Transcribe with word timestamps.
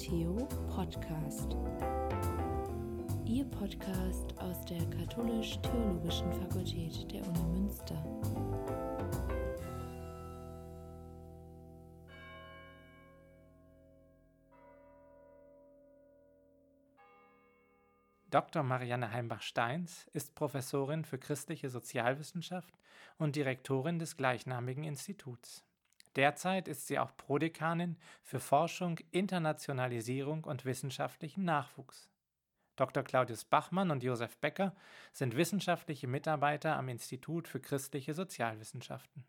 Theo 0.00 0.48
Podcast. 0.74 1.54
Ihr 3.26 3.44
Podcast 3.44 4.34
aus 4.38 4.64
der 4.64 4.80
Katholisch-Theologischen 4.88 6.32
Fakultät 6.32 7.12
der 7.12 7.22
Uni 7.26 7.60
Münster. 7.60 8.02
Dr. 18.30 18.62
Marianne 18.62 19.12
Heimbach-Steins 19.12 20.08
ist 20.14 20.34
Professorin 20.34 21.04
für 21.04 21.18
christliche 21.18 21.68
Sozialwissenschaft 21.68 22.72
und 23.18 23.36
Direktorin 23.36 23.98
des 23.98 24.16
gleichnamigen 24.16 24.84
Instituts. 24.84 25.62
Derzeit 26.16 26.66
ist 26.66 26.88
sie 26.88 26.98
auch 26.98 27.16
Prodekanin 27.16 27.96
für 28.22 28.40
Forschung, 28.40 28.98
Internationalisierung 29.12 30.44
und 30.44 30.64
wissenschaftlichen 30.64 31.44
Nachwuchs. 31.44 32.08
Dr. 32.74 33.02
Claudius 33.04 33.44
Bachmann 33.44 33.90
und 33.90 34.02
Josef 34.02 34.36
Becker 34.38 34.74
sind 35.12 35.36
wissenschaftliche 35.36 36.06
Mitarbeiter 36.06 36.76
am 36.76 36.88
Institut 36.88 37.46
für 37.46 37.60
christliche 37.60 38.14
Sozialwissenschaften. 38.14 39.24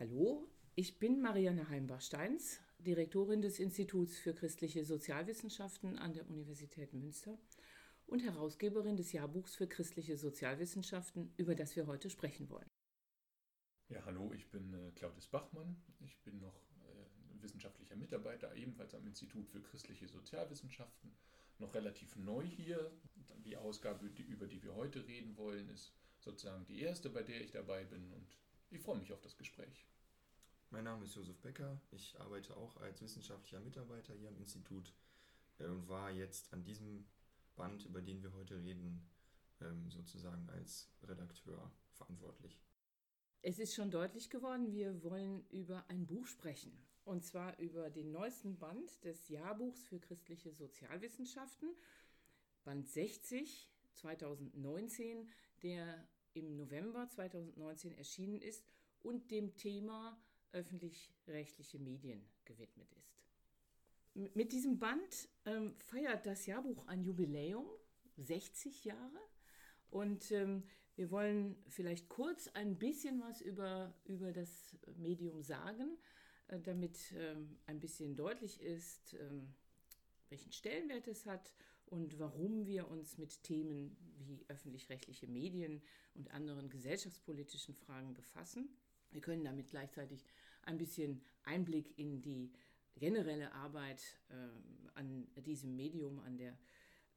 Hallo, 0.00 0.48
ich 0.74 0.98
bin 0.98 1.20
Marianne 1.20 1.68
Heimbach-Steins, 1.68 2.60
Direktorin 2.78 3.42
des 3.42 3.60
Instituts 3.60 4.18
für 4.18 4.34
christliche 4.34 4.84
Sozialwissenschaften 4.84 5.98
an 5.98 6.14
der 6.14 6.28
Universität 6.28 6.92
Münster 6.94 7.38
und 8.12 8.22
Herausgeberin 8.22 8.98
des 8.98 9.12
Jahrbuchs 9.12 9.56
für 9.56 9.66
christliche 9.66 10.18
Sozialwissenschaften, 10.18 11.32
über 11.38 11.54
das 11.54 11.74
wir 11.76 11.86
heute 11.86 12.10
sprechen 12.10 12.50
wollen. 12.50 12.68
Ja, 13.88 14.04
hallo, 14.04 14.34
ich 14.34 14.50
bin 14.50 14.74
äh, 14.74 14.90
Claudius 14.92 15.28
Bachmann. 15.28 15.82
Ich 16.00 16.18
bin 16.18 16.38
noch 16.38 16.54
äh, 16.82 17.42
wissenschaftlicher 17.42 17.96
Mitarbeiter, 17.96 18.54
ebenfalls 18.54 18.94
am 18.94 19.06
Institut 19.06 19.48
für 19.48 19.62
christliche 19.62 20.08
Sozialwissenschaften. 20.08 21.10
Noch 21.58 21.72
relativ 21.72 22.14
neu 22.16 22.44
hier. 22.44 22.92
Die 23.46 23.56
Ausgabe, 23.56 24.10
die, 24.10 24.24
über 24.24 24.46
die 24.46 24.62
wir 24.62 24.74
heute 24.74 25.06
reden 25.06 25.34
wollen, 25.38 25.70
ist 25.70 25.94
sozusagen 26.20 26.66
die 26.66 26.82
erste, 26.82 27.08
bei 27.08 27.22
der 27.22 27.40
ich 27.40 27.50
dabei 27.50 27.84
bin 27.84 28.12
und 28.12 28.36
ich 28.70 28.80
freue 28.80 28.98
mich 28.98 29.10
auf 29.14 29.22
das 29.22 29.38
Gespräch. 29.38 29.86
Mein 30.68 30.84
Name 30.84 31.06
ist 31.06 31.14
Josef 31.14 31.38
Becker. 31.38 31.80
Ich 31.90 32.20
arbeite 32.20 32.58
auch 32.58 32.76
als 32.76 33.00
wissenschaftlicher 33.00 33.60
Mitarbeiter 33.60 34.12
hier 34.12 34.28
am 34.28 34.36
Institut 34.36 34.92
äh, 35.58 35.64
und 35.64 35.88
war 35.88 36.10
jetzt 36.10 36.52
an 36.52 36.62
diesem 36.62 37.06
Band, 37.56 37.84
über 37.84 38.02
den 38.02 38.22
wir 38.22 38.32
heute 38.32 38.62
reden, 38.62 39.08
ähm, 39.60 39.90
sozusagen 39.90 40.48
als 40.50 40.90
Redakteur 41.02 41.70
verantwortlich. 41.92 42.60
Es 43.42 43.58
ist 43.58 43.74
schon 43.74 43.90
deutlich 43.90 44.30
geworden, 44.30 44.72
wir 44.72 45.02
wollen 45.02 45.44
über 45.50 45.84
ein 45.88 46.06
Buch 46.06 46.26
sprechen. 46.26 46.72
Und 47.04 47.24
zwar 47.24 47.58
über 47.58 47.90
den 47.90 48.12
neuesten 48.12 48.58
Band 48.58 49.04
des 49.04 49.28
Jahrbuchs 49.28 49.82
für 49.84 49.98
christliche 49.98 50.52
Sozialwissenschaften, 50.52 51.74
Band 52.64 52.88
60 52.88 53.68
2019, 53.94 55.28
der 55.62 56.06
im 56.34 56.56
November 56.56 57.08
2019 57.08 57.92
erschienen 57.92 58.40
ist 58.40 58.64
und 59.02 59.30
dem 59.30 59.56
Thema 59.56 60.16
öffentlich-rechtliche 60.52 61.78
Medien 61.78 62.24
gewidmet 62.44 62.92
ist. 62.92 63.21
Mit 64.14 64.52
diesem 64.52 64.78
Band 64.78 65.28
ähm, 65.46 65.74
feiert 65.78 66.26
das 66.26 66.46
Jahrbuch 66.46 66.86
ein 66.86 67.02
Jubiläum, 67.02 67.66
60 68.18 68.84
Jahre. 68.84 69.20
Und 69.90 70.30
ähm, 70.32 70.64
wir 70.96 71.10
wollen 71.10 71.56
vielleicht 71.68 72.08
kurz 72.08 72.48
ein 72.48 72.78
bisschen 72.78 73.20
was 73.20 73.40
über, 73.40 73.94
über 74.04 74.32
das 74.32 74.76
Medium 74.96 75.42
sagen, 75.42 75.96
äh, 76.48 76.60
damit 76.60 77.12
ähm, 77.16 77.58
ein 77.66 77.80
bisschen 77.80 78.14
deutlich 78.14 78.60
ist, 78.60 79.14
ähm, 79.14 79.54
welchen 80.28 80.52
Stellenwert 80.52 81.08
es 81.08 81.24
hat 81.26 81.52
und 81.86 82.18
warum 82.18 82.66
wir 82.66 82.88
uns 82.88 83.18
mit 83.18 83.42
Themen 83.42 83.96
wie 84.18 84.44
öffentlich-rechtliche 84.48 85.26
Medien 85.26 85.82
und 86.14 86.30
anderen 86.30 86.68
gesellschaftspolitischen 86.68 87.74
Fragen 87.74 88.14
befassen. 88.14 88.76
Wir 89.10 89.20
können 89.20 89.44
damit 89.44 89.68
gleichzeitig 89.68 90.24
ein 90.62 90.78
bisschen 90.78 91.22
Einblick 91.42 91.98
in 91.98 92.22
die 92.22 92.52
generelle 92.96 93.52
Arbeit 93.52 94.02
äh, 94.30 94.34
an 94.94 95.26
diesem 95.36 95.74
Medium, 95.76 96.18
an, 96.20 96.36
der, 96.36 96.58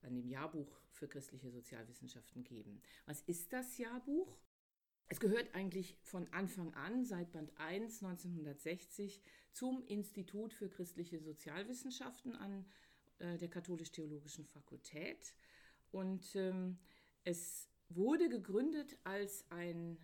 an 0.01 0.15
dem 0.15 0.27
Jahrbuch 0.27 0.79
für 0.91 1.07
christliche 1.07 1.51
Sozialwissenschaften 1.51 2.43
geben. 2.43 2.81
Was 3.05 3.21
ist 3.21 3.51
das 3.53 3.77
Jahrbuch? 3.77 4.37
Es 5.07 5.19
gehört 5.19 5.53
eigentlich 5.53 5.97
von 6.01 6.27
Anfang 6.33 6.73
an, 6.73 7.05
seit 7.05 7.31
Band 7.31 7.51
1 7.57 8.01
1960, 8.03 9.21
zum 9.51 9.85
Institut 9.85 10.53
für 10.53 10.69
christliche 10.69 11.19
Sozialwissenschaften 11.19 12.35
an 12.35 12.65
äh, 13.19 13.37
der 13.37 13.49
Katholisch-Theologischen 13.49 14.45
Fakultät. 14.45 15.35
Und 15.91 16.35
ähm, 16.35 16.79
es 17.23 17.69
wurde 17.89 18.29
gegründet 18.29 18.97
als 19.03 19.45
ein 19.51 19.97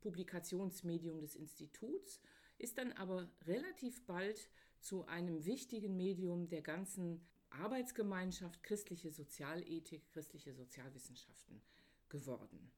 Publikationsmedium 0.00 1.20
des 1.20 1.34
Instituts, 1.34 2.20
ist 2.58 2.78
dann 2.78 2.92
aber 2.92 3.28
relativ 3.46 4.04
bald 4.06 4.48
zu 4.84 5.06
einem 5.06 5.44
wichtigen 5.44 5.96
Medium 5.96 6.48
der 6.48 6.62
ganzen 6.62 7.26
Arbeitsgemeinschaft 7.48 8.62
christliche 8.62 9.10
Sozialethik, 9.10 10.06
christliche 10.08 10.52
Sozialwissenschaften 10.52 11.62
geworden. 12.08 12.70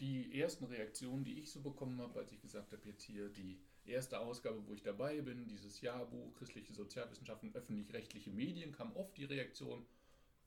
Die 0.00 0.40
ersten 0.40 0.64
Reaktionen, 0.66 1.24
die 1.24 1.40
ich 1.40 1.50
so 1.50 1.60
bekommen 1.60 2.00
habe, 2.00 2.20
als 2.20 2.30
ich 2.30 2.40
gesagt 2.40 2.72
habe, 2.72 2.86
jetzt 2.86 3.02
hier 3.02 3.28
die 3.28 3.58
erste 3.84 4.20
Ausgabe, 4.20 4.64
wo 4.66 4.74
ich 4.74 4.82
dabei 4.82 5.20
bin, 5.20 5.48
dieses 5.48 5.80
Jahrbuch 5.80 6.32
christliche 6.34 6.72
Sozialwissenschaften, 6.72 7.52
öffentlich-rechtliche 7.54 8.30
Medien, 8.30 8.70
kam 8.70 8.94
oft 8.94 9.16
die 9.16 9.24
Reaktion, 9.24 9.84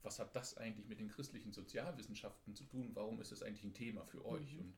was 0.02 0.18
hat 0.18 0.34
das 0.34 0.56
eigentlich 0.56 0.88
mit 0.88 0.98
den 0.98 1.08
christlichen 1.08 1.52
Sozialwissenschaften 1.52 2.54
zu 2.54 2.64
tun? 2.64 2.90
Warum 2.94 3.20
ist 3.20 3.32
das 3.32 3.42
eigentlich 3.42 3.64
ein 3.64 3.74
Thema 3.74 4.04
für 4.06 4.24
euch? 4.24 4.54
Mhm. 4.54 4.60
Und 4.60 4.74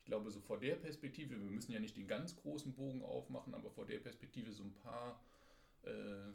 ich 0.00 0.04
glaube, 0.04 0.30
so 0.30 0.40
vor 0.40 0.60
der 0.60 0.76
Perspektive, 0.76 1.30
wir 1.30 1.50
müssen 1.50 1.72
ja 1.72 1.80
nicht 1.80 1.96
den 1.96 2.06
ganz 2.06 2.36
großen 2.36 2.74
Bogen 2.74 3.02
aufmachen, 3.02 3.54
aber 3.54 3.70
vor 3.70 3.86
der 3.86 3.98
Perspektive 3.98 4.52
so 4.52 4.62
ein 4.62 4.74
paar 4.74 5.20
äh, 5.82 6.32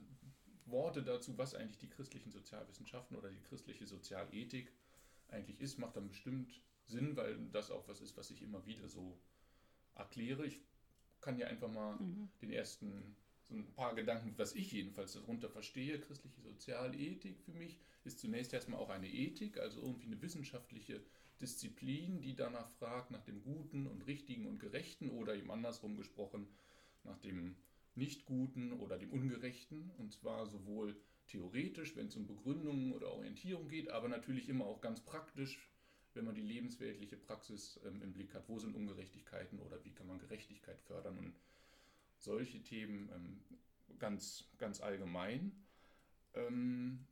Worte 0.66 1.04
dazu, 1.04 1.38
was 1.38 1.54
eigentlich 1.54 1.78
die 1.78 1.90
christlichen 1.90 2.32
Sozialwissenschaften 2.32 3.16
oder 3.16 3.30
die 3.30 3.42
christliche 3.42 3.86
Sozialethik 3.86 4.72
eigentlich 5.28 5.60
ist, 5.62 5.78
macht 5.78 5.96
dann 5.96 6.08
bestimmt 6.08 6.62
Sinn, 6.86 7.16
weil 7.16 7.38
das 7.52 7.72
auch 7.72 7.88
was 7.88 8.02
ist, 8.02 8.18
was 8.18 8.30
ich 8.32 8.42
immer 8.42 8.66
wieder 8.66 8.88
so 8.88 9.18
erkläre. 9.96 10.46
Ich 10.46 10.62
kann 11.22 11.38
ja 11.38 11.48
einfach 11.48 11.72
mal 11.72 11.96
mhm. 11.96 12.30
den 12.42 12.52
ersten, 12.52 13.16
so 13.44 13.56
ein 13.56 13.72
paar 13.74 13.96
Gedanken, 13.96 14.34
was 14.38 14.56
ich 14.56 14.72
jedenfalls 14.72 15.14
darunter 15.14 15.50
verstehe. 15.50 16.00
Christliche 16.00 16.42
Sozialethik 16.42 17.40
für 17.40 17.54
mich 17.54 17.80
ist 18.04 18.20
zunächst 18.20 18.54
erstmal 18.54 18.80
auch 18.80 18.90
eine 18.90 19.10
Ethik, 19.10 19.58
also 19.58 19.82
irgendwie 19.82 20.08
eine 20.08 20.22
wissenschaftliche 20.22 21.02
Disziplin, 21.42 22.22
die 22.22 22.36
danach 22.36 22.70
fragt, 22.70 23.12
nach 23.12 23.24
dem 23.24 23.42
Guten 23.42 23.88
und 23.88 24.06
Richtigen 24.08 24.48
und 24.48 24.60
Gerechten 24.60 25.10
oder 25.10 25.36
eben 25.36 25.52
andersrum 25.52 25.98
gesprochen, 25.98 26.48
nach 27.04 27.18
dem 27.20 27.56
Nicht-Guten 27.96 28.74
oder 28.74 28.98
dem 28.98 29.12
Ungerechten. 29.12 29.92
Und 29.98 30.14
zwar 30.14 30.46
sowohl 30.46 30.96
theoretisch, 31.28 31.96
wenn 31.96 32.08
es 32.08 32.16
um 32.16 32.28
Begründungen 32.28 32.94
oder 32.94 33.12
Orientierung 33.12 33.68
geht, 33.68 33.90
aber 33.90 34.08
natürlich 34.08 34.50
immer 34.50 34.66
auch 34.66 34.82
ganz 34.82 35.02
praktisch, 35.02 35.60
wenn 36.14 36.26
man 36.26 36.36
die 36.36 36.42
lebensweltliche 36.42 37.18
Praxis 37.18 37.80
ähm, 37.86 38.02
im 38.02 38.14
Blick 38.14 38.34
hat. 38.34 38.48
Wo 38.48 38.60
sind 38.60 38.76
Ungerechtigkeiten 38.76 39.60
oder 39.60 39.84
wie 39.84 39.92
kann 39.92 40.08
man 40.08 40.20
Gerechtigkeit 40.20 40.80
fördern 40.82 41.18
und 41.18 41.34
solche 42.18 42.62
Themen 42.64 43.10
ähm, 43.14 43.40
ganz, 44.00 44.46
ganz 44.58 44.82
allgemein. 44.82 45.52
Ähm, 46.34 47.06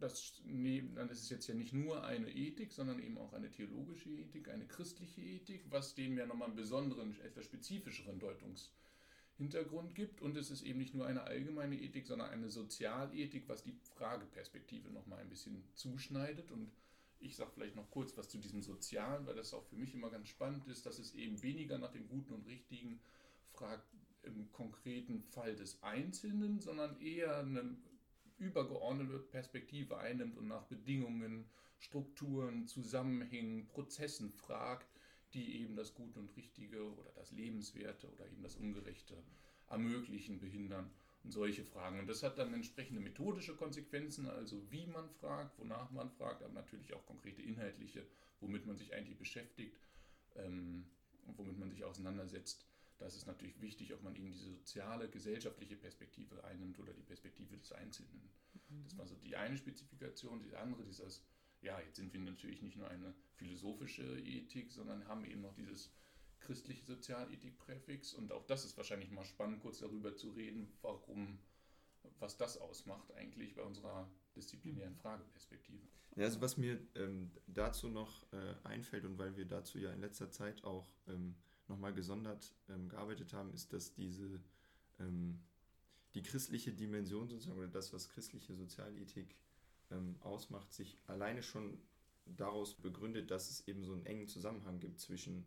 das, 0.00 0.40
nee, 0.44 0.84
dann 0.94 1.08
ist 1.08 1.22
es 1.22 1.30
jetzt 1.30 1.48
ja 1.48 1.54
nicht 1.54 1.72
nur 1.72 2.04
eine 2.04 2.30
Ethik, 2.30 2.72
sondern 2.72 3.00
eben 3.00 3.18
auch 3.18 3.32
eine 3.32 3.50
theologische 3.50 4.10
Ethik, 4.10 4.48
eine 4.48 4.66
christliche 4.66 5.20
Ethik, 5.20 5.64
was 5.70 5.94
dem 5.94 6.16
ja 6.16 6.26
nochmal 6.26 6.48
einen 6.48 6.56
besonderen, 6.56 7.20
etwas 7.20 7.46
spezifischeren 7.46 8.18
Deutungshintergrund 9.38 9.94
gibt. 9.94 10.20
Und 10.20 10.36
es 10.36 10.50
ist 10.50 10.62
eben 10.62 10.78
nicht 10.78 10.94
nur 10.94 11.06
eine 11.06 11.22
allgemeine 11.22 11.76
Ethik, 11.76 12.06
sondern 12.06 12.30
eine 12.30 12.50
Sozialethik, 12.50 13.48
was 13.48 13.62
die 13.62 13.74
Frageperspektive 13.96 14.90
nochmal 14.90 15.20
ein 15.20 15.28
bisschen 15.28 15.62
zuschneidet. 15.74 16.50
Und 16.50 16.70
ich 17.20 17.36
sage 17.36 17.50
vielleicht 17.54 17.76
noch 17.76 17.90
kurz 17.90 18.16
was 18.16 18.28
zu 18.28 18.38
diesem 18.38 18.62
Sozialen, 18.62 19.26
weil 19.26 19.36
das 19.36 19.54
auch 19.54 19.64
für 19.64 19.76
mich 19.76 19.94
immer 19.94 20.10
ganz 20.10 20.28
spannend 20.28 20.66
ist, 20.66 20.86
dass 20.86 20.98
es 20.98 21.14
eben 21.14 21.42
weniger 21.42 21.78
nach 21.78 21.92
dem 21.92 22.08
Guten 22.08 22.34
und 22.34 22.46
Richtigen 22.46 23.00
fragt 23.52 23.86
im 24.22 24.50
konkreten 24.52 25.22
Fall 25.22 25.54
des 25.56 25.82
Einzelnen, 25.82 26.60
sondern 26.60 27.00
eher 27.00 27.38
eine 27.38 27.76
übergeordnete 28.38 29.18
Perspektive 29.18 29.98
einnimmt 29.98 30.36
und 30.36 30.48
nach 30.48 30.64
Bedingungen, 30.64 31.46
Strukturen, 31.78 32.66
Zusammenhängen, 32.66 33.66
Prozessen 33.68 34.30
fragt, 34.30 34.86
die 35.34 35.60
eben 35.60 35.76
das 35.76 35.94
Gute 35.94 36.18
und 36.18 36.34
Richtige 36.36 36.82
oder 36.82 37.12
das 37.14 37.32
Lebenswerte 37.32 38.10
oder 38.10 38.26
eben 38.26 38.42
das 38.42 38.56
Ungerechte 38.56 39.22
ermöglichen, 39.68 40.40
behindern 40.40 40.90
und 41.24 41.32
solche 41.32 41.64
Fragen. 41.64 42.00
Und 42.00 42.06
das 42.06 42.22
hat 42.22 42.38
dann 42.38 42.54
entsprechende 42.54 43.00
methodische 43.00 43.54
Konsequenzen, 43.54 44.26
also 44.28 44.70
wie 44.70 44.86
man 44.86 45.10
fragt, 45.10 45.58
wonach 45.58 45.90
man 45.90 46.10
fragt, 46.10 46.42
aber 46.42 46.54
natürlich 46.54 46.94
auch 46.94 47.04
konkrete 47.04 47.42
inhaltliche, 47.42 48.06
womit 48.40 48.66
man 48.66 48.76
sich 48.76 48.94
eigentlich 48.94 49.18
beschäftigt. 49.18 49.78
Ähm, 50.36 50.86
womit 51.36 51.58
man 51.58 51.70
sich 51.70 51.84
auseinandersetzt, 51.84 52.66
da 52.98 53.06
ist 53.06 53.16
es 53.16 53.26
natürlich 53.26 53.60
wichtig, 53.60 53.92
ob 53.94 54.02
man 54.02 54.16
eben 54.16 54.32
diese 54.32 54.50
soziale, 54.50 55.08
gesellschaftliche 55.08 55.76
Perspektive 55.76 56.42
einnimmt 56.44 56.78
oder 56.78 56.92
die 56.92 57.02
Perspektive 57.02 57.56
des 57.56 57.72
Einzelnen. 57.72 58.30
Mhm. 58.68 58.84
Das 58.84 58.98
war 58.98 59.06
so 59.06 59.14
die 59.16 59.36
eine 59.36 59.56
Spezifikation. 59.56 60.42
Die 60.42 60.56
andere, 60.56 60.84
dieses, 60.84 61.22
ja, 61.62 61.78
jetzt 61.80 61.96
sind 61.96 62.12
wir 62.12 62.20
natürlich 62.20 62.62
nicht 62.62 62.76
nur 62.76 62.88
eine 62.88 63.14
philosophische 63.34 64.18
Ethik, 64.20 64.70
sondern 64.70 65.06
haben 65.08 65.24
eben 65.24 65.40
noch 65.40 65.54
dieses 65.54 65.92
christliche 66.40 66.84
Sozialethik-Präfix. 66.84 68.14
Und 68.14 68.32
auch 68.32 68.46
das 68.46 68.64
ist 68.64 68.76
wahrscheinlich 68.76 69.10
mal 69.10 69.24
spannend, 69.24 69.60
kurz 69.60 69.78
darüber 69.78 70.16
zu 70.16 70.30
reden, 70.30 70.72
warum, 70.82 71.38
was 72.18 72.36
das 72.36 72.58
ausmacht 72.58 73.12
eigentlich 73.14 73.54
bei 73.54 73.62
unserer 73.62 74.08
disziplinären 74.36 74.94
mhm. 74.94 74.98
Frageperspektive. 74.98 75.82
Ja, 76.16 76.24
also 76.24 76.40
was 76.40 76.56
mir 76.56 76.80
ähm, 76.94 77.30
dazu 77.46 77.88
noch 77.88 78.24
äh, 78.32 78.54
einfällt 78.64 79.04
und 79.04 79.18
weil 79.18 79.36
wir 79.36 79.44
dazu 79.44 79.78
ja 79.78 79.92
in 79.92 80.00
letzter 80.00 80.30
Zeit 80.30 80.64
auch 80.64 80.90
ähm, 81.06 81.36
nochmal 81.68 81.92
gesondert 81.92 82.54
ähm, 82.68 82.88
gearbeitet 82.88 83.32
haben, 83.32 83.52
ist, 83.52 83.72
dass 83.72 83.94
diese 83.94 84.40
ähm, 84.98 85.40
die 86.14 86.22
christliche 86.22 86.72
Dimension 86.72 87.28
sozusagen 87.28 87.58
oder 87.58 87.68
das, 87.68 87.92
was 87.92 88.08
christliche 88.08 88.54
Sozialethik 88.54 89.36
ähm, 89.90 90.16
ausmacht, 90.20 90.72
sich 90.72 90.98
alleine 91.06 91.42
schon 91.42 91.78
daraus 92.26 92.74
begründet, 92.74 93.30
dass 93.30 93.50
es 93.50 93.66
eben 93.66 93.84
so 93.84 93.92
einen 93.92 94.06
engen 94.06 94.28
Zusammenhang 94.28 94.80
gibt 94.80 95.00
zwischen 95.00 95.46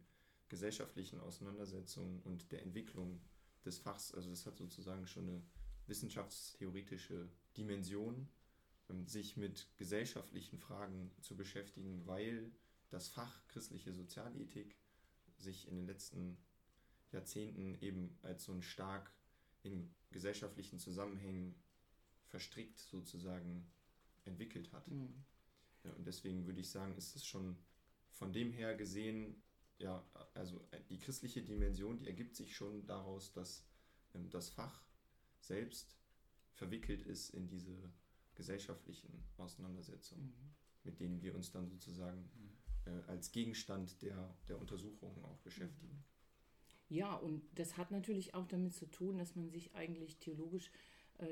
gesellschaftlichen 0.49 1.19
Auseinandersetzungen 1.19 2.21
und 2.23 2.51
der 2.51 2.63
Entwicklung 2.63 3.21
des 3.63 3.77
Fachs. 3.77 4.13
Also 4.13 4.29
das 4.29 4.45
hat 4.45 4.57
sozusagen 4.57 5.07
schon 5.07 5.27
eine 5.27 5.41
wissenschaftstheoretische 5.87 7.29
Dimension, 7.57 8.27
ähm, 8.89 9.07
sich 9.07 9.37
mit 9.37 9.67
gesellschaftlichen 9.77 10.57
Fragen 10.57 11.11
zu 11.21 11.35
beschäftigen, 11.35 12.05
weil 12.05 12.51
das 12.89 13.07
Fach 13.07 13.47
christliche 13.47 13.93
Sozialethik 13.93 14.75
sich 15.37 15.67
in 15.67 15.75
den 15.75 15.87
letzten 15.87 16.37
Jahrzehnten 17.11 17.75
eben 17.81 18.17
als 18.21 18.45
so 18.45 18.51
ein 18.51 18.61
stark 18.61 19.11
in 19.63 19.93
gesellschaftlichen 20.11 20.79
Zusammenhängen 20.79 21.55
verstrickt 22.27 22.79
sozusagen 22.79 23.69
entwickelt 24.25 24.71
hat. 24.71 24.87
Mhm. 24.87 25.23
Ja, 25.83 25.91
und 25.93 26.05
deswegen 26.05 26.45
würde 26.45 26.59
ich 26.59 26.69
sagen, 26.69 26.95
ist 26.95 27.15
es 27.15 27.25
schon 27.25 27.57
von 28.11 28.31
dem 28.31 28.51
her 28.51 28.75
gesehen, 28.75 29.41
ja, 29.79 30.05
also 30.35 30.61
die 30.89 30.99
christliche 30.99 31.41
Dimension, 31.41 31.97
die 31.97 32.07
ergibt 32.07 32.35
sich 32.35 32.55
schon 32.55 32.85
daraus, 32.85 33.31
dass 33.33 33.65
ähm, 34.13 34.29
das 34.29 34.49
Fach 34.49 34.83
selbst 35.39 35.97
verwickelt 36.53 37.01
ist 37.01 37.31
in 37.31 37.47
diese 37.47 37.75
gesellschaftlichen 38.35 39.23
Auseinandersetzungen, 39.37 40.25
mhm. 40.25 40.53
mit 40.83 40.99
denen 40.99 41.21
wir 41.21 41.33
uns 41.33 41.51
dann 41.51 41.67
sozusagen 41.67 42.21
mhm 42.21 42.51
äh, 42.85 42.89
als 43.07 43.31
Gegenstand 43.31 44.01
der, 44.01 44.35
der 44.47 44.59
Untersuchungen 44.59 45.23
auch 45.25 45.37
beschäftigen. 45.39 46.03
Ja, 46.89 47.15
und 47.15 47.43
das 47.57 47.77
hat 47.77 47.91
natürlich 47.91 48.33
auch 48.33 48.47
damit 48.47 48.73
zu 48.73 48.85
tun, 48.85 49.17
dass 49.17 49.35
man 49.35 49.49
sich 49.49 49.73
eigentlich 49.75 50.17
theologisch 50.17 50.67
äh, 50.67 50.71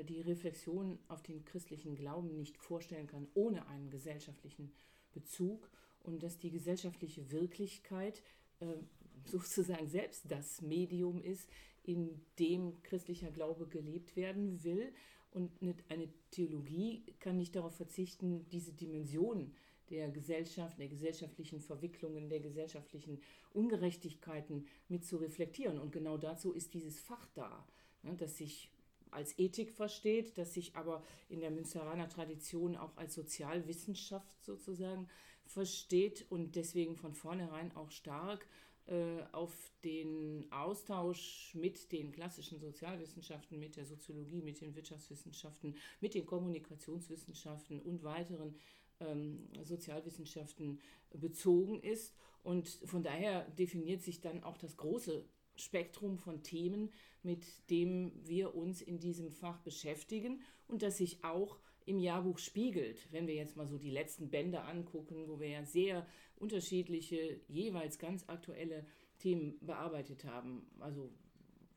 die 0.04 0.20
Reflexion 0.20 0.98
auf 1.08 1.22
den 1.22 1.44
christlichen 1.44 1.94
Glauben 1.94 2.36
nicht 2.36 2.56
vorstellen 2.56 3.06
kann 3.06 3.26
ohne 3.34 3.66
einen 3.66 3.90
gesellschaftlichen 3.90 4.72
Bezug 5.12 5.70
und 6.02 6.22
dass 6.22 6.38
die 6.38 6.50
gesellschaftliche 6.50 7.30
Wirklichkeit 7.30 8.22
äh, 8.60 8.66
sozusagen 9.24 9.88
selbst 9.88 10.30
das 10.30 10.62
Medium 10.62 11.22
ist, 11.22 11.48
in 11.82 12.20
dem 12.38 12.82
christlicher 12.82 13.30
Glaube 13.30 13.66
gelebt 13.66 14.16
werden 14.16 14.62
will. 14.64 14.92
Und 15.32 15.52
eine 15.88 16.08
Theologie 16.30 17.04
kann 17.20 17.36
nicht 17.36 17.54
darauf 17.54 17.76
verzichten, 17.76 18.48
diese 18.50 18.72
Dimensionen 18.72 19.54
der 19.90 20.10
Gesellschaft, 20.10 20.78
der 20.78 20.88
gesellschaftlichen 20.88 21.60
Verwicklungen, 21.60 22.28
der 22.28 22.40
gesellschaftlichen 22.40 23.20
Ungerechtigkeiten 23.52 24.66
mit 24.88 25.04
zu 25.04 25.16
reflektieren. 25.16 25.78
Und 25.78 25.92
genau 25.92 26.16
dazu 26.16 26.52
ist 26.52 26.74
dieses 26.74 27.00
Fach 27.00 27.28
da, 27.34 27.66
ne, 28.02 28.14
das 28.16 28.38
sich 28.38 28.70
als 29.12 29.38
Ethik 29.38 29.72
versteht, 29.72 30.38
das 30.38 30.54
sich 30.54 30.76
aber 30.76 31.02
in 31.28 31.40
der 31.40 31.50
Münsteraner 31.50 32.08
Tradition 32.08 32.76
auch 32.76 32.96
als 32.96 33.14
Sozialwissenschaft 33.14 34.44
sozusagen 34.44 35.08
versteht 35.46 36.26
und 36.30 36.56
deswegen 36.56 36.96
von 36.96 37.14
vornherein 37.14 37.74
auch 37.76 37.90
stark 37.90 38.46
äh, 38.86 39.22
auf 39.32 39.52
den 39.84 40.46
Austausch 40.50 41.54
mit 41.54 41.92
den 41.92 42.12
klassischen 42.12 42.58
Sozialwissenschaften, 42.58 43.58
mit 43.58 43.76
der 43.76 43.84
Soziologie, 43.84 44.42
mit 44.42 44.60
den 44.60 44.74
Wirtschaftswissenschaften, 44.74 45.76
mit 46.00 46.14
den 46.14 46.26
Kommunikationswissenschaften 46.26 47.80
und 47.80 48.02
weiteren 48.02 48.56
ähm, 49.00 49.48
Sozialwissenschaften 49.62 50.80
bezogen 51.12 51.80
ist. 51.80 52.14
Und 52.42 52.68
von 52.84 53.02
daher 53.02 53.44
definiert 53.50 54.02
sich 54.02 54.20
dann 54.20 54.42
auch 54.42 54.56
das 54.56 54.76
große 54.76 55.24
Spektrum 55.60 56.18
von 56.18 56.42
Themen, 56.42 56.90
mit 57.22 57.44
dem 57.70 58.12
wir 58.24 58.54
uns 58.54 58.82
in 58.82 58.98
diesem 58.98 59.30
Fach 59.30 59.58
beschäftigen 59.60 60.40
und 60.68 60.82
das 60.82 60.98
sich 60.98 61.22
auch 61.24 61.58
im 61.86 61.98
Jahrbuch 61.98 62.38
spiegelt. 62.38 63.08
Wenn 63.10 63.26
wir 63.26 63.34
jetzt 63.34 63.56
mal 63.56 63.66
so 63.66 63.78
die 63.78 63.90
letzten 63.90 64.30
Bände 64.30 64.62
angucken, 64.62 65.28
wo 65.28 65.40
wir 65.40 65.48
ja 65.48 65.64
sehr 65.64 66.06
unterschiedliche, 66.36 67.40
jeweils 67.48 67.98
ganz 67.98 68.24
aktuelle 68.28 68.86
Themen 69.18 69.58
bearbeitet 69.60 70.24
haben, 70.24 70.66
also 70.80 71.10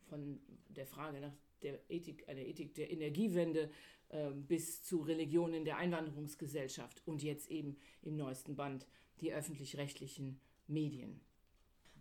von 0.05 0.39
der 0.69 0.85
Frage 0.85 1.19
nach 1.19 1.33
der 1.61 1.79
Ethik, 1.89 2.27
einer 2.27 2.41
Ethik 2.41 2.75
der 2.75 2.91
Energiewende 2.91 3.69
ähm, 4.09 4.45
bis 4.45 4.83
zu 4.83 5.01
Religionen 5.01 5.65
der 5.65 5.77
Einwanderungsgesellschaft 5.77 7.01
und 7.05 7.23
jetzt 7.23 7.49
eben 7.49 7.77
im 8.01 8.15
neuesten 8.15 8.55
Band 8.55 8.85
die 9.21 9.33
öffentlich-rechtlichen 9.33 10.39
Medien. 10.67 11.21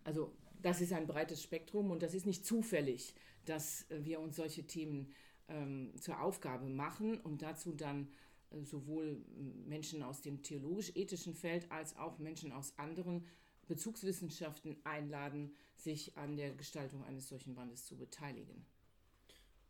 Also 0.05 0.33
das 0.61 0.81
ist 0.81 0.93
ein 0.93 1.07
breites 1.07 1.43
Spektrum 1.43 1.91
und 1.91 2.03
das 2.03 2.15
ist 2.15 2.27
nicht 2.27 2.45
zufällig, 2.47 3.15
dass 3.45 3.87
wir 3.91 4.21
uns 4.21 4.37
solche 4.37 4.67
Themen 4.67 5.13
ähm, 5.49 5.93
zur 6.01 6.21
Aufgabe 6.21 6.69
machen 6.69 7.21
und 7.21 7.43
dazu 7.43 7.73
dann 7.73 8.09
äh, 8.51 8.63
sowohl 8.63 9.25
Menschen 9.67 10.03
aus 10.03 10.23
dem 10.23 10.43
theologisch-ethischen 10.43 11.35
Feld 11.35 11.71
als 11.71 11.97
auch 11.97 12.19
Menschen 12.19 12.53
aus 12.53 12.79
anderen 12.79 13.27
Bezugswissenschaften 13.67 14.77
einladen, 14.85 15.55
sich 15.75 16.17
an 16.17 16.37
der 16.37 16.55
Gestaltung 16.55 17.05
eines 17.05 17.29
solchen 17.29 17.55
Bandes 17.55 17.87
zu 17.87 17.97
beteiligen. 17.97 18.65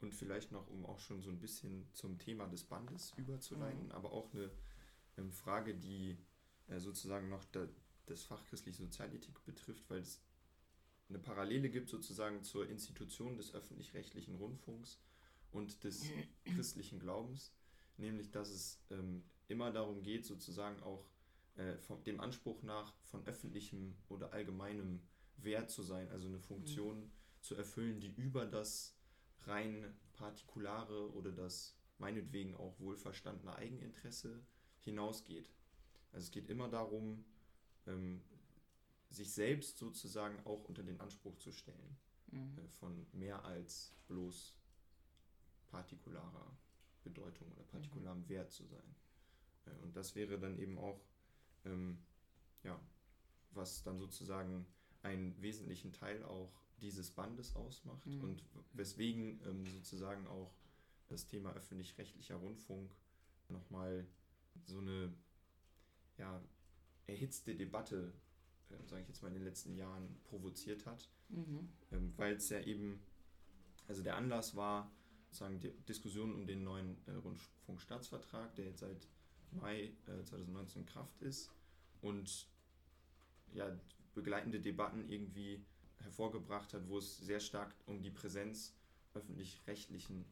Und 0.00 0.14
vielleicht 0.14 0.50
noch, 0.50 0.68
um 0.68 0.84
auch 0.84 0.98
schon 0.98 1.20
so 1.20 1.30
ein 1.30 1.38
bisschen 1.38 1.86
zum 1.92 2.18
Thema 2.18 2.48
des 2.48 2.64
Bandes 2.64 3.12
überzuleiten, 3.16 3.86
mhm. 3.86 3.92
aber 3.92 4.12
auch 4.12 4.32
eine 4.34 4.50
ähm, 5.16 5.30
Frage, 5.30 5.74
die 5.74 6.18
äh, 6.68 6.80
sozusagen 6.80 7.28
noch 7.28 7.44
da, 7.44 7.68
das 8.06 8.24
Fach 8.24 8.44
christliche 8.44 8.78
Sozialethik 8.78 9.44
betrifft, 9.44 9.88
weil 9.88 10.00
es 10.00 10.22
eine 11.08 11.18
Parallele 11.18 11.68
gibt 11.68 11.88
sozusagen 11.88 12.42
zur 12.42 12.68
Institution 12.68 13.36
des 13.36 13.54
öffentlich-rechtlichen 13.54 14.34
Rundfunks 14.36 15.00
und 15.50 15.84
des 15.84 16.04
christlichen 16.44 16.98
Glaubens, 16.98 17.52
nämlich 17.96 18.30
dass 18.30 18.50
es 18.50 18.80
ähm, 18.90 19.22
immer 19.48 19.70
darum 19.70 20.02
geht, 20.02 20.24
sozusagen 20.24 20.82
auch 20.82 21.06
äh, 21.56 21.76
vom, 21.78 22.02
dem 22.04 22.20
Anspruch 22.20 22.62
nach 22.62 22.94
von 23.04 23.26
öffentlichem 23.26 23.94
oder 24.08 24.32
allgemeinem 24.32 25.02
Wert 25.36 25.70
zu 25.70 25.82
sein, 25.82 26.08
also 26.10 26.28
eine 26.28 26.40
Funktion 26.40 27.00
mhm. 27.00 27.10
zu 27.40 27.54
erfüllen, 27.56 28.00
die 28.00 28.12
über 28.14 28.46
das 28.46 28.96
rein 29.44 29.94
partikulare 30.14 31.12
oder 31.12 31.32
das 31.32 31.76
meinetwegen 31.98 32.54
auch 32.54 32.78
wohlverstandene 32.80 33.54
Eigeninteresse 33.54 34.42
hinausgeht. 34.80 35.50
Also 36.12 36.26
es 36.26 36.30
geht 36.30 36.48
immer 36.48 36.68
darum, 36.68 37.24
ähm, 37.86 38.20
sich 39.10 39.32
selbst 39.32 39.78
sozusagen 39.78 40.38
auch 40.46 40.64
unter 40.64 40.82
den 40.82 41.00
Anspruch 41.00 41.36
zu 41.36 41.52
stellen, 41.52 41.96
mhm. 42.30 42.58
äh, 42.58 42.68
von 42.68 43.06
mehr 43.12 43.44
als 43.44 43.92
bloß 44.08 44.56
partikularer 45.68 46.56
Bedeutung 47.04 47.50
oder 47.52 47.62
partikularem 47.64 48.20
mhm. 48.20 48.28
Wert 48.28 48.50
zu 48.50 48.64
sein. 48.66 48.94
Äh, 49.66 49.82
und 49.82 49.96
das 49.96 50.14
wäre 50.14 50.38
dann 50.38 50.58
eben 50.58 50.78
auch, 50.78 51.00
ähm, 51.64 51.98
ja, 52.62 52.78
was 53.52 53.82
dann 53.82 53.98
sozusagen 53.98 54.66
einen 55.02 55.40
wesentlichen 55.42 55.92
Teil 55.92 56.22
auch 56.24 56.52
dieses 56.80 57.10
Bandes 57.10 57.54
ausmacht 57.54 58.06
mhm. 58.06 58.22
und 58.22 58.44
weswegen 58.72 59.40
ähm, 59.46 59.66
sozusagen 59.66 60.26
auch 60.26 60.54
das 61.08 61.26
Thema 61.26 61.52
öffentlich-rechtlicher 61.52 62.36
Rundfunk 62.36 62.90
nochmal 63.48 64.06
so 64.64 64.78
eine 64.78 65.12
ja, 66.18 66.40
erhitzte 67.06 67.54
Debatte, 67.54 68.12
äh, 68.70 68.86
sage 68.86 69.02
ich 69.02 69.08
jetzt 69.08 69.22
mal, 69.22 69.28
in 69.28 69.34
den 69.34 69.44
letzten 69.44 69.74
Jahren 69.74 70.20
provoziert 70.24 70.86
hat, 70.86 71.08
mhm. 71.28 71.68
ähm, 71.90 72.12
weil 72.16 72.34
es 72.34 72.48
ja 72.48 72.60
eben, 72.60 73.00
also 73.88 74.02
der 74.02 74.16
Anlass 74.16 74.56
war 74.56 74.90
sozusagen 75.30 75.60
die 75.60 75.72
Diskussion 75.88 76.34
um 76.34 76.46
den 76.46 76.62
neuen 76.62 76.96
äh, 77.06 77.12
Rundfunkstaatsvertrag, 77.12 78.54
der 78.54 78.66
jetzt 78.66 78.80
seit 78.80 79.08
Mai 79.50 79.92
äh, 80.06 80.24
2019 80.24 80.82
in 80.82 80.86
Kraft 80.86 81.20
ist 81.22 81.50
und 82.00 82.46
ja, 83.54 83.78
begleitende 84.14 84.60
Debatten 84.60 85.08
irgendwie 85.08 85.64
hervorgebracht 85.98 86.74
hat, 86.74 86.88
wo 86.88 86.98
es 86.98 87.18
sehr 87.18 87.40
stark 87.40 87.74
um 87.86 88.02
die 88.02 88.10
Präsenz 88.10 88.74
öffentlich-rechtlichen 89.14 90.24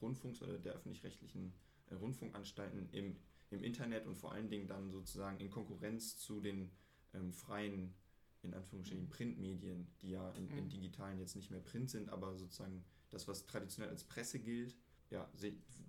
Rundfunks 0.00 0.42
oder 0.42 0.58
der 0.58 0.74
öffentlich-rechtlichen 0.74 1.52
äh, 1.90 1.94
Rundfunkanstalten 1.94 2.88
im, 2.92 3.16
im 3.50 3.62
Internet 3.62 4.06
und 4.06 4.16
vor 4.16 4.32
allen 4.32 4.48
Dingen 4.48 4.66
dann 4.66 4.90
sozusagen 4.90 5.38
in 5.40 5.50
Konkurrenz 5.50 6.18
zu 6.18 6.40
den 6.40 6.70
ähm, 7.14 7.32
freien 7.32 7.94
in 8.42 8.54
Anführungsstrichen 8.54 9.08
Printmedien, 9.08 9.88
die 10.00 10.10
ja 10.10 10.30
in, 10.32 10.48
in, 10.50 10.68
digitalen 10.68 11.18
jetzt 11.18 11.34
nicht 11.34 11.50
mehr 11.50 11.60
Print 11.60 11.90
sind, 11.90 12.08
aber 12.08 12.36
sozusagen 12.36 12.84
das, 13.10 13.26
was 13.26 13.46
traditionell 13.46 13.90
als 13.90 14.04
Presse 14.04 14.38
gilt, 14.38 14.76
ja, 15.10 15.28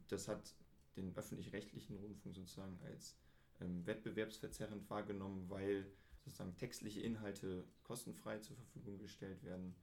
das 0.07 0.27
hat 0.27 0.55
den 0.95 1.15
öffentlich-rechtlichen 1.15 1.95
Rundfunk 1.97 2.35
sozusagen 2.35 2.79
als 2.81 3.15
ähm, 3.61 3.85
wettbewerbsverzerrend 3.85 4.89
wahrgenommen, 4.89 5.49
weil 5.49 5.91
sozusagen 6.25 6.55
textliche 6.57 7.01
Inhalte 7.01 7.65
kostenfrei 7.83 8.39
zur 8.39 8.55
Verfügung 8.55 8.97
gestellt 8.97 9.43
werden, 9.43 9.75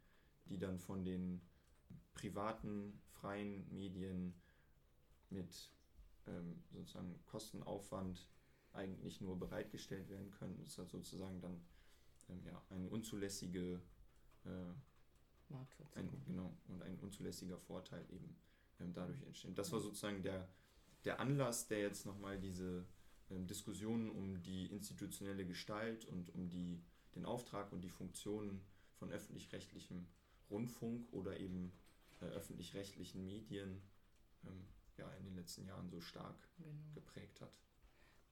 die 0.47 0.59
dann 0.59 0.79
von 0.79 1.05
den 1.05 1.41
privaten, 2.15 3.01
freien 3.11 3.73
Medien 3.73 4.35
mit 5.31 5.71
ähm, 6.27 6.63
sozusagen 6.73 7.19
Kostenaufwand 7.27 8.29
eigentlich 8.73 9.21
nur 9.21 9.39
bereitgestellt 9.39 10.09
werden 10.09 10.31
können. 10.31 10.57
Das 10.59 10.69
ist 10.69 10.79
halt 10.79 10.91
sozusagen 10.91 11.41
dann 11.41 11.61
ähm, 12.29 12.43
ja, 12.45 12.63
eine 12.71 12.89
unzulässige 12.89 13.81
äh, 14.45 14.73
ein, 15.95 16.11
genau, 16.27 16.57
und 16.69 16.83
ein 16.83 16.99
unzulässiger 16.99 17.59
Vorteil 17.59 18.05
eben 18.11 18.37
ähm, 18.81 18.93
dadurch 18.93 19.23
entsteht. 19.23 19.57
Das 19.57 19.73
war 19.73 19.81
sozusagen 19.81 20.23
der, 20.23 20.49
der 21.05 21.21
Anlass, 21.21 21.69
der 21.69 21.81
jetzt 21.81 22.05
nochmal 22.05 22.39
diese 22.39 22.85
ähm, 23.31 23.47
Diskussionen 23.47 24.11
um 24.11 24.43
die 24.43 24.67
institutionelle 24.67 25.47
Gestalt 25.47 26.05
und 26.05 26.35
um 26.35 26.49
die, 26.49 26.83
den 27.15 27.25
Auftrag 27.25 27.73
und 27.73 27.83
die 27.83 27.91
Funktionen 27.91 28.61
von 28.95 29.11
öffentlich-rechtlichem 29.11 30.07
Rundfunk 30.51 31.13
oder 31.13 31.39
eben 31.39 31.73
äh, 32.21 32.27
öffentlich-rechtlichen 32.27 33.25
Medien 33.25 33.83
ähm, 34.45 34.67
ja, 34.99 35.11
in 35.13 35.25
den 35.25 35.35
letzten 35.37 35.67
Jahren 35.67 35.89
so 35.89 36.01
stark 36.01 36.37
genau. 36.59 36.71
geprägt 36.95 37.41
hat. 37.41 37.53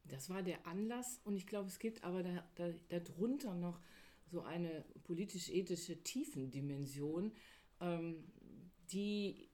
Das 0.05 0.29
war 0.29 0.43
der 0.43 0.67
Anlass 0.67 1.21
und 1.25 1.37
ich 1.37 1.47
glaube, 1.47 1.69
es 1.69 1.79
gibt 1.79 2.05
aber 2.05 2.23
da, 2.23 2.45
da, 2.57 2.71
darunter 2.89 3.55
noch 3.55 3.81
so 4.27 4.43
eine 4.43 4.85
politisch-ethische 5.05 6.03
Tiefendimension, 6.03 7.33
ähm, 7.81 8.25
die 8.93 9.49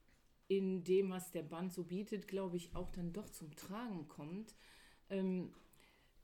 in 0.49 0.83
dem, 0.83 1.11
was 1.11 1.31
der 1.31 1.43
Band 1.43 1.73
so 1.73 1.85
bietet, 1.85 2.27
glaube 2.27 2.57
ich, 2.57 2.75
auch 2.75 2.91
dann 2.91 3.13
doch 3.13 3.29
zum 3.31 3.55
Tragen 3.55 4.09
kommt. 4.09 4.57
Ähm, 5.09 5.53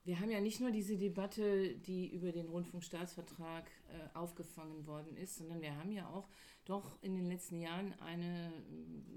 wir 0.02 0.20
haben 0.20 0.30
ja 0.30 0.40
nicht 0.40 0.60
nur 0.60 0.70
diese 0.70 0.96
Debatte, 0.96 1.76
die 1.76 2.12
über 2.12 2.32
den 2.32 2.48
Rundfunkstaatsvertrag 2.48 3.70
äh, 3.88 4.16
aufgefangen 4.16 4.86
worden 4.86 5.16
ist, 5.16 5.36
sondern 5.36 5.60
wir 5.60 5.76
haben 5.76 5.92
ja 5.92 6.08
auch 6.08 6.28
doch 6.64 7.00
in 7.02 7.14
den 7.14 7.26
letzten 7.26 7.60
Jahren 7.60 7.92
eine 8.00 8.52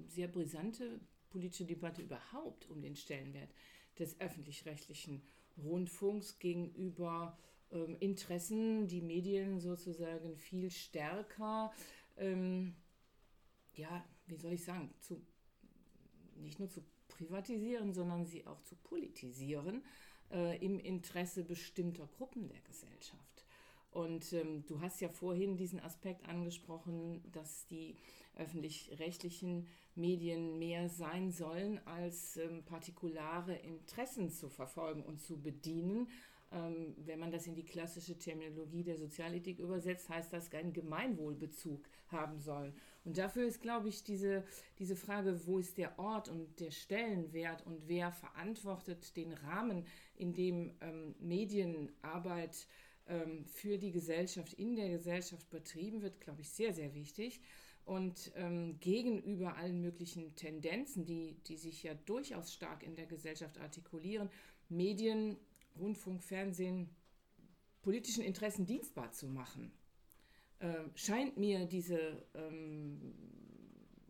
sehr 0.07 0.27
brisante 0.27 0.99
politische 1.29 1.65
Debatte 1.65 2.01
überhaupt 2.01 2.69
um 2.69 2.81
den 2.81 2.95
Stellenwert 2.95 3.53
des 3.97 4.19
öffentlich-rechtlichen 4.19 5.21
Rundfunks 5.57 6.39
gegenüber 6.39 7.37
ähm, 7.71 7.97
Interessen, 7.99 8.87
die 8.87 9.01
Medien 9.01 9.59
sozusagen 9.59 10.37
viel 10.37 10.71
stärker, 10.71 11.71
ähm, 12.17 12.75
ja, 13.75 14.05
wie 14.27 14.37
soll 14.37 14.53
ich 14.53 14.63
sagen, 14.63 14.93
zu, 14.99 15.21
nicht 16.35 16.59
nur 16.59 16.69
zu 16.69 16.83
privatisieren, 17.07 17.93
sondern 17.93 18.25
sie 18.25 18.45
auch 18.47 18.61
zu 18.61 18.75
politisieren 18.75 19.83
äh, 20.31 20.57
im 20.63 20.79
Interesse 20.79 21.43
bestimmter 21.43 22.07
Gruppen 22.07 22.47
der 22.47 22.61
Gesellschaft. 22.61 23.28
Und 23.91 24.33
ähm, 24.33 24.65
du 24.67 24.81
hast 24.81 25.01
ja 25.01 25.09
vorhin 25.09 25.57
diesen 25.57 25.79
Aspekt 25.79 26.27
angesprochen, 26.27 27.23
dass 27.31 27.65
die 27.67 27.95
öffentlich-rechtlichen 28.35 29.67
Medien 29.95 30.59
mehr 30.59 30.89
sein 30.89 31.31
sollen, 31.31 31.79
als 31.85 32.37
ähm, 32.37 32.63
partikulare 32.63 33.55
Interessen 33.55 34.29
zu 34.29 34.49
verfolgen 34.49 35.03
und 35.03 35.19
zu 35.19 35.41
bedienen. 35.41 36.07
Ähm, 36.51 36.95
wenn 36.97 37.19
man 37.19 37.31
das 37.31 37.45
in 37.45 37.55
die 37.55 37.65
klassische 37.65 38.17
Terminologie 38.17 38.83
der 38.83 38.97
Sozialethik 38.97 39.59
übersetzt, 39.59 40.09
heißt 40.09 40.33
das 40.33 40.51
einen 40.53 40.73
Gemeinwohlbezug 40.73 41.87
haben 42.07 42.39
sollen. 42.39 42.73
Und 43.05 43.17
dafür 43.17 43.45
ist, 43.45 43.61
glaube 43.61 43.89
ich, 43.89 44.03
diese, 44.03 44.43
diese 44.79 44.95
Frage, 44.95 45.45
wo 45.45 45.59
ist 45.59 45.77
der 45.77 45.99
Ort 45.99 46.27
und 46.27 46.59
der 46.59 46.71
Stellenwert 46.71 47.65
und 47.65 47.87
wer 47.87 48.11
verantwortet 48.11 49.15
den 49.15 49.33
Rahmen, 49.33 49.85
in 50.15 50.33
dem 50.33 50.71
ähm, 50.81 51.13
Medienarbeit 51.19 52.67
ähm, 53.09 53.45
für 53.45 53.77
die 53.77 53.91
Gesellschaft, 53.91 54.53
in 54.53 54.75
der 54.75 54.89
Gesellschaft 54.89 55.49
betrieben 55.49 56.01
wird, 56.01 56.21
glaube 56.21 56.41
ich, 56.41 56.49
sehr, 56.49 56.73
sehr 56.73 56.93
wichtig. 56.93 57.41
Und 57.85 58.31
ähm, 58.35 58.79
gegenüber 58.79 59.57
allen 59.57 59.81
möglichen 59.81 60.35
Tendenzen, 60.35 61.05
die, 61.05 61.35
die 61.47 61.57
sich 61.57 61.81
ja 61.81 61.95
durchaus 62.05 62.53
stark 62.53 62.83
in 62.83 62.95
der 62.95 63.07
Gesellschaft 63.07 63.57
artikulieren, 63.57 64.29
Medien, 64.69 65.37
Rundfunk, 65.79 66.23
Fernsehen, 66.23 66.89
politischen 67.81 68.23
Interessen 68.23 68.67
dienstbar 68.67 69.11
zu 69.11 69.27
machen, 69.27 69.71
äh, 70.59 70.67
scheint 70.93 71.37
mir 71.37 71.65
diese 71.65 72.23
ähm, 72.35 73.15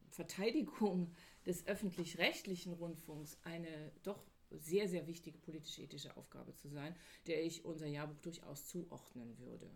Verteidigung 0.10 1.14
des 1.46 1.66
öffentlich-rechtlichen 1.66 2.74
Rundfunks 2.74 3.38
eine 3.44 3.92
doch 4.04 4.22
sehr, 4.52 4.88
sehr 4.88 5.08
wichtige 5.08 5.38
politisch-ethische 5.38 6.16
Aufgabe 6.18 6.56
zu 6.56 6.70
sein, 6.70 6.96
der 7.28 7.44
ich 7.44 7.66
unser 7.66 7.88
Jahrbuch 7.88 8.20
durchaus 8.20 8.66
zuordnen 8.66 9.38
würde. 9.40 9.70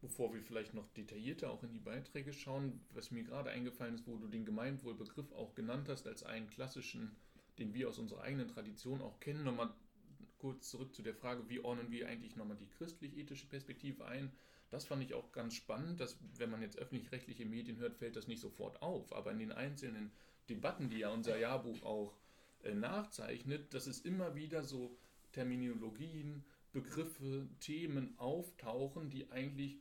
Bevor 0.00 0.32
wir 0.32 0.42
vielleicht 0.42 0.74
noch 0.74 0.86
detaillierter 0.88 1.50
auch 1.50 1.62
in 1.62 1.72
die 1.72 1.80
Beiträge 1.80 2.32
schauen, 2.32 2.80
was 2.90 3.10
mir 3.10 3.24
gerade 3.24 3.50
eingefallen 3.50 3.94
ist, 3.94 4.06
wo 4.06 4.16
du 4.16 4.28
den 4.28 4.44
Gemeinwohlbegriff 4.44 5.32
auch 5.32 5.54
genannt 5.54 5.88
hast, 5.88 6.06
als 6.06 6.22
einen 6.22 6.48
klassischen, 6.48 7.16
den 7.58 7.74
wir 7.74 7.88
aus 7.88 7.98
unserer 7.98 8.22
eigenen 8.22 8.48
Tradition 8.48 9.00
auch 9.00 9.18
kennen, 9.20 9.42
nochmal 9.42 9.74
kurz 10.38 10.70
zurück 10.70 10.94
zu 10.94 11.02
der 11.02 11.14
Frage, 11.14 11.48
wie 11.48 11.60
ordnen 11.60 11.90
wir 11.90 12.08
eigentlich 12.08 12.36
nochmal 12.36 12.56
die 12.56 12.68
christlich-ethische 12.68 13.46
Perspektive 13.46 14.04
ein. 14.04 14.30
Das 14.70 14.84
fand 14.84 15.02
ich 15.02 15.14
auch 15.14 15.32
ganz 15.32 15.54
spannend, 15.54 16.00
dass 16.00 16.18
wenn 16.36 16.50
man 16.50 16.60
jetzt 16.60 16.78
öffentlich-rechtliche 16.78 17.46
Medien 17.46 17.78
hört, 17.78 17.96
fällt 17.96 18.16
das 18.16 18.28
nicht 18.28 18.40
sofort 18.40 18.82
auf. 18.82 19.12
Aber 19.12 19.32
in 19.32 19.38
den 19.38 19.52
einzelnen 19.52 20.12
Debatten, 20.48 20.90
die 20.90 20.98
ja 20.98 21.10
unser 21.10 21.38
Jahrbuch 21.38 21.82
auch 21.82 22.14
nachzeichnet, 22.74 23.72
dass 23.74 23.86
es 23.86 24.00
immer 24.00 24.34
wieder 24.34 24.62
so 24.62 24.96
Terminologien, 25.32 26.44
Begriffe, 26.72 27.48
Themen 27.60 28.18
auftauchen, 28.18 29.08
die 29.08 29.30
eigentlich, 29.30 29.78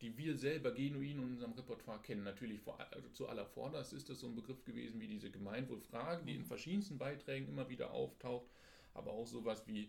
die 0.00 0.16
wir 0.16 0.36
selber 0.36 0.72
genuin 0.72 1.18
in 1.18 1.24
unserem 1.24 1.52
Repertoire 1.52 2.00
kennen. 2.00 2.22
Natürlich 2.22 2.60
vor, 2.60 2.78
also 2.92 3.08
zu 3.08 3.28
aller 3.28 3.46
Vorderst 3.46 3.92
ist 3.92 4.08
das 4.08 4.20
so 4.20 4.26
ein 4.26 4.34
Begriff 4.34 4.64
gewesen 4.64 5.00
wie 5.00 5.08
diese 5.08 5.30
Gemeinwohlfrage, 5.30 6.24
die 6.24 6.34
in 6.34 6.42
mhm. 6.42 6.46
verschiedensten 6.46 6.98
Beiträgen 6.98 7.48
immer 7.48 7.68
wieder 7.68 7.90
auftaucht, 7.90 8.48
aber 8.94 9.12
auch 9.12 9.26
sowas 9.26 9.66
wie 9.66 9.84
äh, 9.84 9.88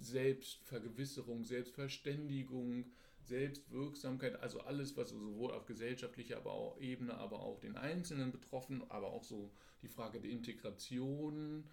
Selbstvergewisserung, 0.00 1.44
Selbstverständigung, 1.44 2.86
Selbstwirksamkeit, 3.24 4.40
also 4.40 4.60
alles, 4.60 4.96
was 4.96 5.10
sowohl 5.10 5.52
auf 5.52 5.66
gesellschaftlicher 5.66 6.38
aber 6.38 6.52
auch 6.52 6.78
Ebene, 6.80 7.14
aber 7.14 7.40
auch 7.40 7.60
den 7.60 7.76
Einzelnen 7.76 8.32
betroffen, 8.32 8.82
aber 8.90 9.12
auch 9.12 9.24
so 9.24 9.52
die 9.82 9.88
Frage 9.88 10.20
der 10.20 10.30
Integration, 10.30 11.64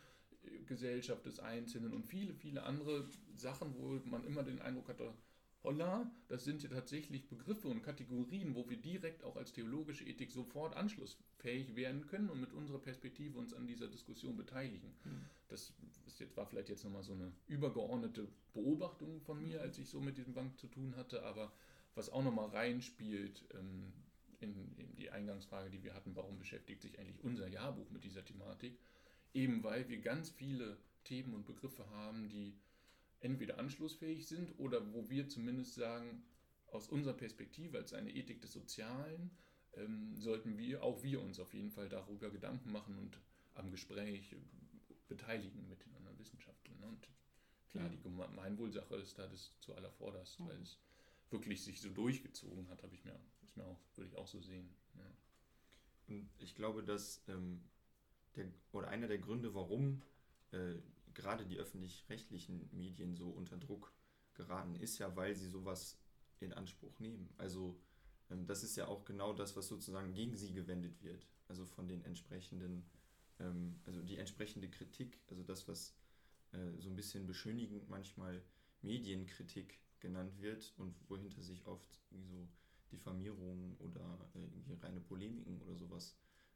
äh, 0.43 0.59
Gesellschaft 0.65 1.25
des 1.25 1.39
Einzelnen 1.39 1.93
und 1.93 2.05
viele, 2.05 2.33
viele 2.33 2.63
andere 2.63 3.09
Sachen, 3.35 3.75
wo 3.77 3.99
man 4.05 4.23
immer 4.25 4.43
den 4.43 4.61
Eindruck 4.61 4.89
hatte, 4.89 5.13
holla, 5.63 6.09
das 6.27 6.45
sind 6.45 6.63
ja 6.63 6.69
tatsächlich 6.69 7.27
Begriffe 7.27 7.67
und 7.67 7.83
Kategorien, 7.83 8.55
wo 8.55 8.69
wir 8.69 8.77
direkt 8.77 9.23
auch 9.23 9.35
als 9.35 9.51
theologische 9.51 10.05
Ethik 10.05 10.31
sofort 10.31 10.75
anschlussfähig 10.75 11.75
werden 11.75 12.07
können 12.07 12.29
und 12.29 12.39
mit 12.39 12.53
unserer 12.53 12.79
Perspektive 12.79 13.37
uns 13.37 13.53
an 13.53 13.67
dieser 13.67 13.87
Diskussion 13.87 14.37
beteiligen. 14.37 14.93
Mhm. 15.03 15.25
Das 15.49 15.73
ist 16.07 16.19
jetzt, 16.19 16.37
war 16.37 16.45
vielleicht 16.45 16.69
jetzt 16.69 16.83
nochmal 16.83 17.03
so 17.03 17.13
eine 17.13 17.31
übergeordnete 17.47 18.27
Beobachtung 18.53 19.21
von 19.21 19.41
mir, 19.41 19.61
als 19.61 19.77
ich 19.77 19.89
so 19.89 19.99
mit 19.99 20.17
diesem 20.17 20.33
Bank 20.33 20.57
zu 20.57 20.67
tun 20.67 20.95
hatte, 20.95 21.23
aber 21.23 21.51
was 21.95 22.09
auch 22.09 22.23
nochmal 22.23 22.49
reinspielt 22.49 23.45
ähm, 23.53 23.91
in, 24.39 24.77
in 24.77 24.95
die 24.95 25.09
Eingangsfrage, 25.09 25.69
die 25.69 25.83
wir 25.83 25.93
hatten, 25.93 26.15
warum 26.15 26.39
beschäftigt 26.39 26.81
sich 26.81 26.97
eigentlich 26.99 27.21
unser 27.23 27.47
Jahrbuch 27.47 27.89
mit 27.89 28.03
dieser 28.03 28.23
Thematik? 28.23 28.79
Eben 29.33 29.63
weil 29.63 29.89
wir 29.89 29.99
ganz 29.99 30.29
viele 30.29 30.77
Themen 31.03 31.33
und 31.33 31.45
Begriffe 31.45 31.89
haben, 31.89 32.29
die 32.29 32.53
entweder 33.21 33.59
anschlussfähig 33.59 34.27
sind 34.27 34.57
oder 34.57 34.93
wo 34.93 35.09
wir 35.09 35.27
zumindest 35.27 35.75
sagen, 35.75 36.23
aus 36.67 36.87
unserer 36.87 37.13
Perspektive 37.13 37.77
als 37.77 37.93
eine 37.93 38.11
Ethik 38.11 38.41
des 38.41 38.53
Sozialen 38.53 39.31
ähm, 39.73 40.15
sollten 40.15 40.57
wir, 40.57 40.83
auch 40.83 41.03
wir 41.03 41.21
uns 41.21 41.39
auf 41.39 41.53
jeden 41.53 41.71
Fall 41.71 41.89
darüber 41.89 42.29
Gedanken 42.29 42.71
machen 42.71 42.97
und 42.97 43.19
am 43.55 43.71
Gespräch 43.71 44.35
beteiligen 45.07 45.67
mit 45.67 45.83
den 45.85 45.93
anderen 45.95 46.17
Wissenschaftlern. 46.19 46.81
Und 46.83 47.07
klar, 47.69 47.85
ja. 47.85 47.89
die 47.89 47.99
Gemeinwohlsache 47.99 48.95
ist 48.95 49.17
da 49.17 49.27
das 49.27 49.53
zu 49.59 49.73
aller 49.75 49.91
Vorderst, 49.91 50.39
ja. 50.39 50.47
weil 50.47 50.61
es 50.61 50.79
wirklich 51.29 51.63
sich 51.63 51.81
so 51.81 51.89
durchgezogen 51.89 52.69
hat, 52.69 52.83
habe 52.83 52.95
ich 52.95 53.03
mir, 53.03 53.19
ist 53.43 53.57
mir 53.57 53.65
auch, 53.65 53.79
würde 53.95 54.09
ich 54.09 54.15
auch 54.15 54.27
so 54.27 54.41
sehen. 54.41 54.69
Ja. 54.95 55.11
Und 56.07 56.29
ich 56.39 56.55
glaube, 56.55 56.83
dass 56.83 57.21
ähm, 57.27 57.61
der, 58.35 58.45
oder 58.71 58.87
einer 58.87 59.07
der 59.07 59.19
Gründe, 59.19 59.53
warum 59.53 60.01
äh, 60.51 60.75
gerade 61.13 61.45
die 61.45 61.57
öffentlich-rechtlichen 61.57 62.69
Medien 62.71 63.15
so 63.15 63.29
unter 63.29 63.57
Druck 63.57 63.93
geraten, 64.33 64.75
ist 64.75 64.97
ja, 64.99 65.15
weil 65.15 65.35
sie 65.35 65.47
sowas 65.47 65.99
in 66.39 66.53
Anspruch 66.53 66.99
nehmen. 66.99 67.29
Also 67.37 67.79
ähm, 68.29 68.45
das 68.45 68.63
ist 68.63 68.75
ja 68.75 68.87
auch 68.87 69.05
genau 69.05 69.33
das, 69.33 69.55
was 69.55 69.67
sozusagen 69.67 70.13
gegen 70.13 70.37
sie 70.37 70.53
gewendet 70.53 71.01
wird. 71.03 71.27
Also 71.47 71.65
von 71.65 71.87
den 71.87 72.03
entsprechenden, 72.05 72.85
ähm, 73.39 73.79
also 73.85 74.01
die 74.01 74.17
entsprechende 74.17 74.69
Kritik, 74.69 75.19
also 75.27 75.43
das, 75.43 75.67
was 75.67 75.95
äh, 76.51 76.77
so 76.77 76.89
ein 76.89 76.95
bisschen 76.95 77.25
beschönigend 77.25 77.89
manchmal 77.89 78.41
Medienkritik 78.81 79.79
genannt 79.99 80.39
wird 80.39 80.73
und 80.77 80.95
wohinter 81.09 81.41
sich 81.41 81.65
oft 81.65 81.99
so 82.11 82.47
Diffamierungen 82.91 83.75
oder 83.77 84.29
äh, 84.35 84.39
irgendwie 84.39 84.73
reine 84.73 85.01
Polemiken 85.01 85.61
oder 85.61 85.75
sowas 85.75 86.15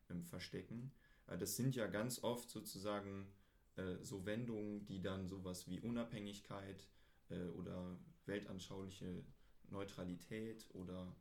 ähm, 0.09 0.23
verstecken. 0.23 0.91
Äh, 1.27 1.37
das 1.37 1.55
sind 1.55 1.75
ja 1.75 1.87
ganz 1.87 2.23
oft 2.23 2.49
sozusagen 2.49 3.27
äh, 3.75 3.97
so 4.01 4.25
Wendungen, 4.25 4.85
die 4.85 5.01
dann 5.01 5.27
sowas 5.27 5.67
wie 5.67 5.79
Unabhängigkeit 5.79 6.87
äh, 7.29 7.45
oder 7.49 7.97
weltanschauliche 8.25 9.23
Neutralität 9.69 10.67
oder 10.73 11.15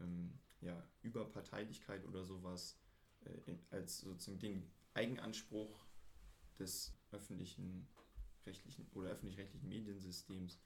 ähm, 0.00 0.38
ja, 0.60 0.82
Überparteilichkeit 1.02 2.04
oder 2.06 2.24
sowas 2.24 2.78
äh, 3.24 3.54
als 3.70 4.00
sozusagen 4.00 4.38
den 4.38 4.70
Eigenanspruch 4.94 5.86
des 6.58 6.94
öffentlichen 7.10 7.88
rechtlichen 8.46 8.86
oder 8.92 9.10
öffentlich-rechtlichen 9.10 9.68
Mediensystems 9.68 10.58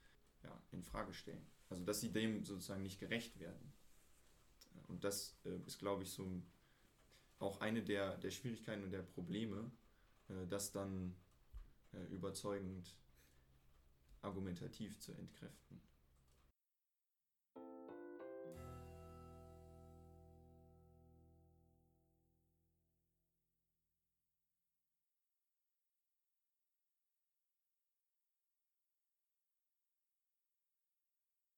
ja, 0.42 0.62
in 0.72 0.82
Frage 0.82 1.12
stellen. 1.12 1.46
Also 1.68 1.84
dass 1.84 2.00
sie 2.00 2.12
dem 2.12 2.44
sozusagen 2.44 2.82
nicht 2.82 2.98
gerecht 2.98 3.38
werden. 3.38 3.72
Und 4.88 5.04
das 5.04 5.36
äh, 5.44 5.58
ist, 5.66 5.78
glaube 5.78 6.04
ich, 6.04 6.10
so 6.10 6.42
auch 7.38 7.60
eine 7.60 7.82
der, 7.82 8.16
der 8.18 8.30
Schwierigkeiten 8.30 8.84
und 8.84 8.92
der 8.92 9.02
Probleme, 9.02 9.70
äh, 10.28 10.46
das 10.48 10.72
dann 10.72 11.10
äh, 11.10 11.25
überzeugend 12.04 12.94
argumentativ 14.22 14.98
zu 14.98 15.12
entkräften. 15.12 15.80